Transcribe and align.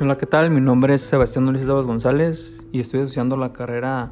Hola, 0.00 0.16
¿qué 0.16 0.26
tal? 0.26 0.50
Mi 0.50 0.60
nombre 0.60 0.94
es 0.94 1.02
Sebastián 1.02 1.46
Ulises 1.46 1.68
González 1.68 2.66
y 2.72 2.80
estoy 2.80 3.02
estudiando 3.02 3.36
la 3.36 3.52
carrera 3.52 4.10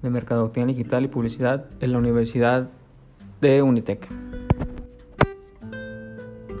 de 0.00 0.08
Mercadotecnia 0.08 0.74
Digital 0.74 1.04
y 1.04 1.08
Publicidad 1.08 1.66
en 1.80 1.92
la 1.92 1.98
Universidad 1.98 2.70
de 3.42 3.60
Unitec. 3.60 4.08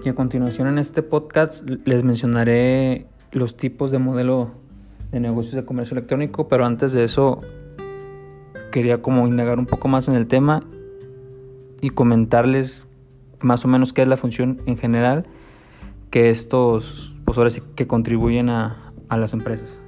Y 0.04 0.08
a 0.10 0.14
continuación 0.14 0.68
en 0.68 0.76
este 0.76 1.02
podcast 1.02 1.66
les 1.86 2.04
mencionaré 2.04 3.06
los 3.32 3.56
tipos 3.56 3.90
de 3.90 3.98
modelo 3.98 4.50
de 5.10 5.20
negocios 5.20 5.54
de 5.54 5.64
comercio 5.64 5.96
electrónico, 5.96 6.46
pero 6.46 6.66
antes 6.66 6.92
de 6.92 7.04
eso 7.04 7.40
quería 8.70 9.00
como 9.00 9.26
indagar 9.26 9.58
un 9.58 9.66
poco 9.66 9.88
más 9.88 10.06
en 10.08 10.16
el 10.16 10.26
tema 10.26 10.62
y 11.80 11.88
comentarles 11.88 12.86
más 13.40 13.64
o 13.64 13.68
menos 13.68 13.94
qué 13.94 14.02
es 14.02 14.08
la 14.08 14.18
función 14.18 14.60
en 14.66 14.76
general 14.76 15.24
que 16.10 16.28
estos 16.28 17.14
pues 17.34 17.60
que 17.74 17.86
contribuyen 17.86 18.48
a, 18.48 18.92
a 19.08 19.16
las 19.16 19.32
empresas. 19.32 19.80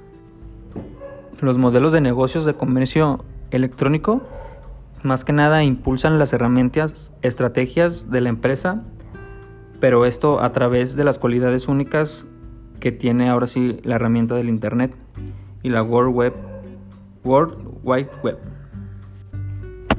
Los 1.41 1.57
modelos 1.57 1.93
de 1.93 2.01
negocios 2.01 2.45
de 2.45 2.53
comercio 2.53 3.25
electrónico 3.51 4.25
más 5.03 5.25
que 5.25 5.33
nada 5.33 5.63
impulsan 5.63 6.17
las 6.17 6.31
herramientas, 6.31 7.11
estrategias 7.21 8.09
de 8.09 8.21
la 8.21 8.29
empresa, 8.29 8.83
pero 9.81 10.05
esto 10.05 10.41
a 10.41 10.53
través 10.53 10.95
de 10.95 11.03
las 11.03 11.19
cualidades 11.19 11.67
únicas 11.67 12.25
que 12.79 12.93
tiene 12.93 13.29
ahora 13.29 13.47
sí 13.47 13.79
la 13.83 13.95
herramienta 13.95 14.35
del 14.35 14.47
Internet 14.47 14.95
y 15.61 15.69
la 15.69 15.83
World, 15.83 16.15
Web, 16.15 16.33
World 17.25 17.57
Wide 17.83 18.09
Web. 18.23 18.37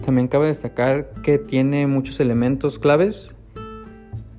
También 0.04 0.28
cabe 0.28 0.46
destacar 0.46 1.12
que 1.22 1.38
tiene 1.38 1.86
muchos 1.86 2.18
elementos 2.20 2.78
claves 2.78 3.34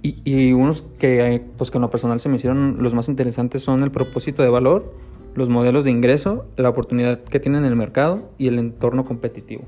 y, 0.06 0.54
unos 0.54 0.84
que, 1.00 1.42
pues, 1.58 1.72
que 1.72 1.78
en 1.78 1.82
lo 1.82 1.90
personal 1.90 2.20
se 2.20 2.30
me 2.30 2.36
hicieron 2.36 2.78
los 2.84 2.94
más 2.94 3.10
interesantes 3.10 3.64
son 3.64 3.82
el 3.82 3.92
propósito 3.92 4.44
de 4.44 4.50
valor, 4.50 4.94
los 5.34 5.50
modelos 5.50 5.86
de 5.86 5.92
ingreso, 5.92 6.46
la 6.58 6.70
oportunidad 6.70 7.24
que 7.24 7.40
tiene 7.40 7.58
en 7.58 7.66
el 7.66 7.76
mercado 7.76 8.30
y 8.38 8.48
el 8.48 8.60
entorno 8.60 9.06
competitivo. 9.06 9.64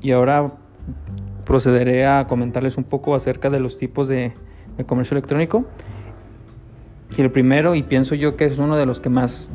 Y 0.00 0.12
ahora 0.12 0.52
procederé 1.44 2.06
a 2.06 2.26
comentarles 2.28 2.76
un 2.76 2.84
poco 2.84 3.14
acerca 3.14 3.50
de 3.50 3.58
los 3.58 3.76
tipos 3.78 4.06
de, 4.06 4.32
de 4.76 4.84
comercio 4.84 5.16
electrónico. 5.16 5.66
Y 7.16 7.22
el 7.22 7.30
primero, 7.30 7.74
y 7.74 7.82
pienso 7.82 8.14
yo 8.14 8.36
que 8.36 8.44
es 8.44 8.58
uno 8.58 8.76
de 8.76 8.86
los 8.86 9.00
que 9.00 9.08
más 9.08 9.50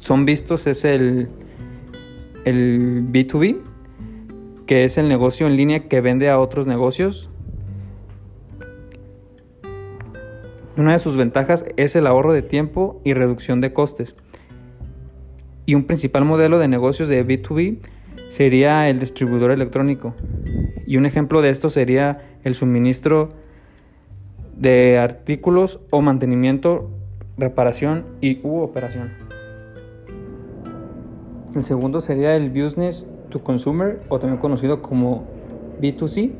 son 0.00 0.24
vistos, 0.24 0.66
es 0.66 0.84
el, 0.84 1.28
el 2.44 3.04
B2B, 3.12 3.58
que 4.66 4.84
es 4.84 4.96
el 4.96 5.08
negocio 5.08 5.46
en 5.46 5.56
línea 5.56 5.88
que 5.88 6.00
vende 6.00 6.30
a 6.30 6.38
otros 6.38 6.66
negocios 6.66 7.30
Una 10.78 10.92
de 10.92 11.00
sus 11.00 11.16
ventajas 11.16 11.64
es 11.76 11.96
el 11.96 12.06
ahorro 12.06 12.32
de 12.32 12.40
tiempo 12.40 13.00
y 13.02 13.12
reducción 13.12 13.60
de 13.60 13.72
costes. 13.72 14.14
Y 15.66 15.74
un 15.74 15.82
principal 15.82 16.24
modelo 16.24 16.60
de 16.60 16.68
negocios 16.68 17.08
de 17.08 17.26
B2B 17.26 17.80
sería 18.28 18.88
el 18.88 19.00
distribuidor 19.00 19.50
electrónico. 19.50 20.14
Y 20.86 20.96
un 20.96 21.04
ejemplo 21.04 21.42
de 21.42 21.50
esto 21.50 21.68
sería 21.68 22.22
el 22.44 22.54
suministro 22.54 23.30
de 24.56 25.00
artículos 25.00 25.80
o 25.90 26.00
mantenimiento, 26.00 26.88
reparación 27.36 28.04
y 28.20 28.38
u 28.44 28.60
operación. 28.60 29.10
El 31.56 31.64
segundo 31.64 32.00
sería 32.00 32.36
el 32.36 32.50
business 32.50 33.04
to 33.30 33.42
consumer 33.42 34.00
o 34.10 34.20
también 34.20 34.40
conocido 34.40 34.80
como 34.80 35.26
B2C. 35.82 36.30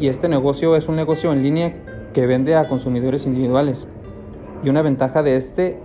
Y 0.00 0.08
este 0.08 0.30
negocio 0.30 0.76
es 0.76 0.88
un 0.88 0.96
negocio 0.96 1.30
en 1.30 1.42
línea 1.42 1.74
que 2.12 2.26
vende 2.26 2.54
a 2.54 2.68
consumidores 2.68 3.26
individuales. 3.26 3.86
Y 4.62 4.68
una 4.68 4.82
ventaja 4.82 5.22
de 5.22 5.36
este 5.36 5.78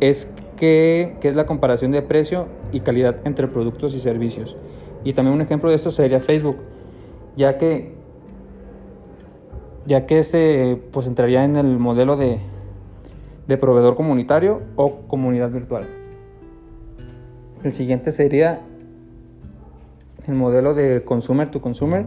es 0.00 0.30
que, 0.56 1.16
es 1.22 1.34
la 1.34 1.46
comparación 1.46 1.90
de 1.90 2.02
precio 2.02 2.46
y 2.72 2.80
calidad 2.80 3.16
entre 3.24 3.48
productos 3.48 3.94
y 3.94 3.98
servicios. 3.98 4.56
Y 5.04 5.14
también 5.14 5.34
un 5.34 5.40
ejemplo 5.40 5.70
de 5.70 5.76
esto 5.76 5.90
sería 5.90 6.20
Facebook, 6.20 6.56
ya 7.36 7.56
que 7.56 7.98
ya 9.86 10.06
que 10.06 10.18
este 10.18 10.76
pues 10.92 11.06
entraría 11.06 11.44
en 11.44 11.56
el 11.56 11.78
modelo 11.78 12.16
de, 12.16 12.38
de 13.48 13.56
proveedor 13.56 13.96
comunitario 13.96 14.60
o 14.76 15.00
comunidad 15.08 15.50
virtual. 15.50 15.84
El 17.64 17.72
siguiente 17.72 18.12
sería 18.12 18.60
el 20.26 20.34
modelo 20.34 20.74
de 20.74 21.02
consumer 21.02 21.50
to 21.50 21.60
consumer, 21.60 22.06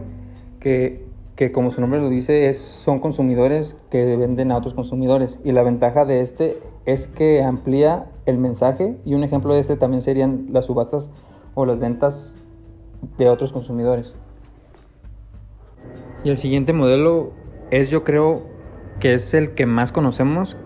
que 0.60 1.03
que 1.36 1.50
como 1.50 1.70
su 1.70 1.80
nombre 1.80 2.00
lo 2.00 2.08
dice, 2.08 2.48
es, 2.48 2.58
son 2.58 3.00
consumidores 3.00 3.76
que 3.90 4.16
venden 4.16 4.52
a 4.52 4.56
otros 4.56 4.74
consumidores. 4.74 5.40
Y 5.44 5.52
la 5.52 5.62
ventaja 5.62 6.04
de 6.04 6.20
este 6.20 6.58
es 6.86 7.08
que 7.08 7.42
amplía 7.42 8.06
el 8.26 8.38
mensaje 8.38 8.96
y 9.04 9.14
un 9.14 9.24
ejemplo 9.24 9.54
de 9.54 9.60
este 9.60 9.76
también 9.76 10.02
serían 10.02 10.46
las 10.50 10.66
subastas 10.66 11.10
o 11.54 11.66
las 11.66 11.80
ventas 11.80 12.36
de 13.18 13.28
otros 13.28 13.52
consumidores. 13.52 14.14
Y 16.22 16.30
el 16.30 16.36
siguiente 16.36 16.72
modelo 16.72 17.32
es 17.70 17.90
yo 17.90 18.04
creo 18.04 18.42
que 19.00 19.14
es 19.14 19.34
el 19.34 19.54
que 19.54 19.66
más 19.66 19.90
conocemos, 19.90 20.56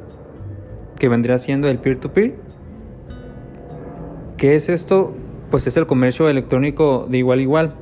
que 0.99 1.09
vendría 1.09 1.39
siendo 1.39 1.69
el 1.69 1.79
peer-to-peer. 1.79 2.33
-peer. 2.33 2.37
qué 4.37 4.55
es 4.55 4.69
esto? 4.69 5.15
Pues 5.51 5.67
es 5.67 5.77
el 5.79 5.87
comercio 5.87 6.29
electrónico 6.29 7.07
de 7.09 7.19
igual 7.19 7.39
a 7.39 7.43
igual 7.43 7.75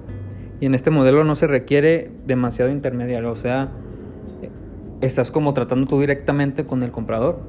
y 0.60 0.66
en 0.66 0.74
este 0.74 0.90
modelo 0.90 1.24
no 1.24 1.34
se 1.34 1.46
requiere 1.46 2.10
demasiado 2.26 2.70
intermediario, 2.70 3.30
o 3.30 3.36
sea, 3.36 3.70
estás 5.00 5.30
como 5.30 5.52
tratando 5.54 5.86
tú 5.86 6.00
directamente 6.00 6.64
con 6.64 6.82
el 6.82 6.90
comprador. 6.90 7.40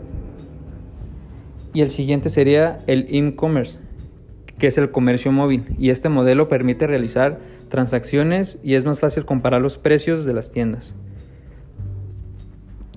Y 1.74 1.82
el 1.82 1.90
siguiente 1.90 2.30
sería 2.30 2.80
el 2.88 3.08
e-commerce, 3.10 3.80
que 4.58 4.68
es 4.68 4.78
el 4.78 4.92
comercio 4.92 5.32
móvil. 5.32 5.66
Y 5.78 5.90
este 5.90 6.10
modelo 6.10 6.48
permite 6.48 6.88
realizar 6.88 7.40
transacciones 7.70 8.60
y 8.64 8.76
es 8.76 8.86
más 8.86 9.00
fácil 9.00 9.26
comparar 9.26 9.62
los 9.62 9.78
precios 9.78 10.26
de 10.26 10.34
las 10.34 10.52
tiendas. 10.52 10.96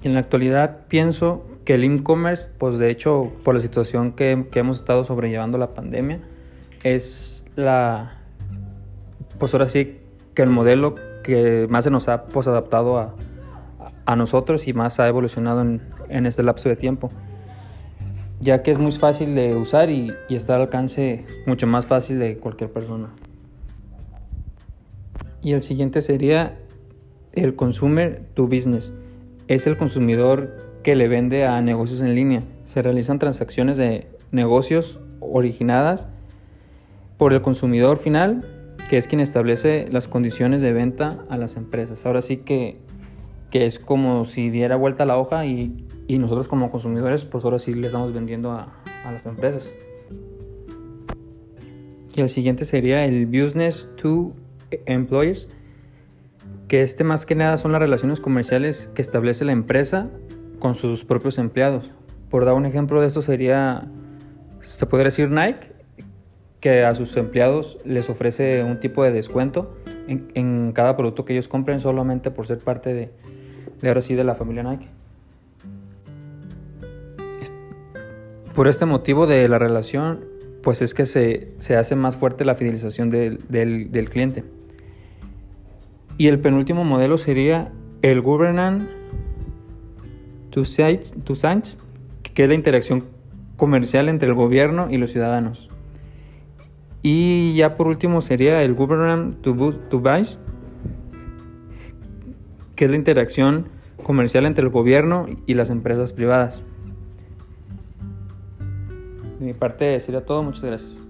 En 0.02 0.14
la 0.14 0.20
actualidad 0.20 0.86
pienso 0.88 1.46
que 1.64 1.74
el 1.74 1.84
e-commerce, 1.84 2.50
pues 2.58 2.78
de 2.78 2.90
hecho 2.90 3.32
por 3.44 3.54
la 3.54 3.60
situación 3.60 4.12
que, 4.12 4.46
que 4.50 4.60
hemos 4.60 4.78
estado 4.78 5.04
sobrellevando 5.04 5.58
la 5.58 5.74
pandemia, 5.74 6.20
es 6.82 7.44
la, 7.56 8.22
pues 9.38 9.52
ahora 9.52 9.68
sí 9.68 9.99
que 10.40 10.44
el 10.44 10.50
modelo 10.50 10.94
que 11.22 11.66
más 11.68 11.84
se 11.84 11.90
nos 11.90 12.08
ha 12.08 12.24
pues, 12.24 12.48
adaptado 12.48 12.96
a, 12.96 13.14
a, 14.06 14.16
nosotros 14.16 14.66
y 14.68 14.72
más 14.72 14.98
ha 14.98 15.06
evolucionado 15.06 15.60
en, 15.60 15.82
en, 16.08 16.24
este 16.24 16.42
lapso 16.42 16.70
de 16.70 16.76
tiempo, 16.76 17.10
ya 18.40 18.62
que 18.62 18.70
es 18.70 18.78
muy 18.78 18.90
fácil 18.92 19.34
de 19.34 19.54
usar 19.54 19.90
y, 19.90 20.10
y 20.30 20.36
está 20.36 20.54
al 20.54 20.62
alcance 20.62 21.26
mucho 21.44 21.66
más 21.66 21.84
fácil 21.84 22.18
de 22.18 22.38
cualquier 22.38 22.72
persona. 22.72 23.08
Y 25.42 25.52
el 25.52 25.60
siguiente 25.60 26.00
sería 26.00 26.56
el 27.34 27.54
consumer 27.54 28.22
to 28.32 28.44
business. 28.44 28.94
Es 29.46 29.66
el 29.66 29.76
consumidor 29.76 30.56
que 30.82 30.96
le 30.96 31.06
vende 31.06 31.44
a 31.44 31.60
negocios 31.60 32.00
en 32.00 32.14
línea. 32.14 32.40
Se 32.64 32.80
realizan 32.80 33.18
transacciones 33.18 33.76
de 33.76 34.06
negocios 34.32 35.00
originadas 35.20 36.06
por 37.18 37.34
el 37.34 37.42
consumidor 37.42 37.98
final 37.98 38.59
que 38.90 38.96
es 38.96 39.06
quien 39.06 39.20
establece 39.20 39.86
las 39.88 40.08
condiciones 40.08 40.62
de 40.62 40.72
venta 40.72 41.24
a 41.28 41.36
las 41.36 41.56
empresas. 41.56 42.04
Ahora 42.06 42.22
sí 42.22 42.38
que, 42.38 42.78
que 43.52 43.64
es 43.64 43.78
como 43.78 44.24
si 44.24 44.50
diera 44.50 44.74
vuelta 44.74 45.06
la 45.06 45.16
hoja 45.16 45.46
y, 45.46 45.86
y, 46.08 46.18
nosotros 46.18 46.48
como 46.48 46.72
consumidores, 46.72 47.24
pues 47.24 47.44
ahora 47.44 47.60
sí 47.60 47.72
le 47.72 47.86
estamos 47.86 48.12
vendiendo 48.12 48.50
a, 48.50 48.82
a 49.04 49.12
las 49.12 49.26
empresas. 49.26 49.72
Y 52.16 52.20
el 52.20 52.28
siguiente 52.28 52.64
sería 52.64 53.04
el 53.04 53.26
Business 53.26 53.88
to 53.96 54.34
Employers, 54.86 55.46
que 56.66 56.82
este 56.82 57.04
más 57.04 57.26
que 57.26 57.36
nada 57.36 57.58
son 57.58 57.70
las 57.70 57.80
relaciones 57.80 58.18
comerciales 58.18 58.90
que 58.96 59.02
establece 59.02 59.44
la 59.44 59.52
empresa 59.52 60.10
con 60.58 60.74
sus 60.74 61.04
propios 61.04 61.38
empleados. 61.38 61.92
Por 62.28 62.44
dar 62.44 62.54
un 62.54 62.66
ejemplo 62.66 63.00
de 63.00 63.06
esto 63.06 63.22
sería, 63.22 63.88
se 64.62 64.84
podría 64.86 65.04
decir 65.04 65.30
Nike, 65.30 65.79
que 66.60 66.84
a 66.84 66.94
sus 66.94 67.16
empleados 67.16 67.78
les 67.84 68.10
ofrece 68.10 68.62
un 68.62 68.80
tipo 68.80 69.02
de 69.02 69.12
descuento 69.12 69.74
en, 70.06 70.72
cada 70.72 70.96
producto 70.96 71.24
que 71.24 71.32
ellos 71.32 71.48
compren 71.48 71.80
solamente 71.80 72.30
por 72.30 72.46
ser 72.46 72.58
parte 72.58 72.92
de, 72.92 73.10
ahora 73.88 74.02
sí 74.02 74.14
de 74.14 74.24
la 74.24 74.34
familia 74.34 74.62
Nike. 74.62 74.88
Por 78.54 78.68
este 78.68 78.84
motivo 78.84 79.26
de 79.26 79.48
la 79.48 79.58
relación, 79.58 80.24
pues 80.62 80.82
es 80.82 80.92
que 80.92 81.06
se, 81.06 81.52
se 81.58 81.76
hace 81.76 81.96
más 81.96 82.16
fuerte 82.16 82.44
la 82.44 82.56
fidelización 82.56 83.08
del, 83.08 83.38
del, 83.48 83.90
del, 83.90 84.10
cliente. 84.10 84.44
Y 86.18 86.26
el 86.26 86.40
penúltimo 86.40 86.84
modelo 86.84 87.16
sería 87.16 87.72
el 88.02 88.20
Governance 88.20 88.86
to 90.50 90.64
Science, 90.64 91.78
que 92.34 92.42
es 92.42 92.48
la 92.48 92.54
interacción 92.54 93.04
comercial 93.56 94.08
entre 94.08 94.28
el 94.28 94.34
gobierno 94.34 94.88
y 94.90 94.98
los 94.98 95.12
ciudadanos. 95.12 95.69
Y 97.02 97.54
ya 97.54 97.76
por 97.76 97.86
último 97.86 98.20
sería 98.20 98.62
el 98.62 98.74
Government 98.74 99.40
to 99.40 99.54
Buy, 99.54 100.22
que 102.76 102.84
es 102.84 102.90
la 102.90 102.96
interacción 102.96 103.68
comercial 104.02 104.46
entre 104.46 104.64
el 104.64 104.70
gobierno 104.70 105.26
y 105.46 105.54
las 105.54 105.70
empresas 105.70 106.12
privadas. 106.12 106.62
De 109.38 109.46
mi 109.46 109.54
parte 109.54 109.98
sería 110.00 110.24
todo, 110.24 110.42
muchas 110.42 110.64
gracias. 110.64 111.02